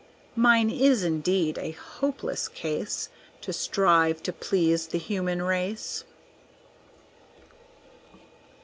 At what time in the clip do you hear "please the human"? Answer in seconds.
4.33-5.43